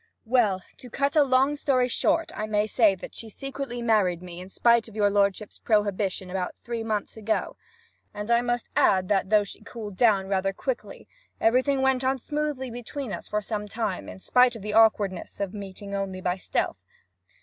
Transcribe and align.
'Well, 0.25 0.63
to 0.77 0.89
cut 0.89 1.15
a 1.15 1.21
long 1.23 1.55
story 1.55 1.87
short, 1.87 2.31
I 2.35 2.47
may 2.47 2.65
say 2.65 2.95
that 2.95 3.13
she 3.13 3.29
secretly 3.29 3.83
married 3.83 4.23
me, 4.23 4.41
in 4.41 4.49
spite 4.49 4.87
of 4.87 4.95
your 4.95 5.11
lordship's 5.11 5.59
prohibition, 5.59 6.31
about 6.31 6.55
three 6.55 6.83
months 6.83 7.17
ago. 7.17 7.55
And 8.11 8.31
I 8.31 8.41
must 8.41 8.67
add 8.75 9.09
that, 9.09 9.29
though 9.29 9.43
she 9.43 9.61
cooled 9.61 9.95
down 9.95 10.27
rather 10.27 10.53
quickly, 10.53 11.07
everything 11.39 11.83
went 11.83 12.03
on 12.03 12.17
smoothly 12.17 12.69
enough 12.69 12.73
between 12.77 13.13
us 13.13 13.27
for 13.27 13.43
some 13.43 13.67
time; 13.67 14.09
in 14.09 14.17
spite 14.17 14.55
of 14.55 14.63
the 14.63 14.73
awkwardness 14.73 15.39
of 15.39 15.53
meeting 15.53 15.93
only 15.93 16.19
by 16.19 16.35
stealth. 16.37 16.79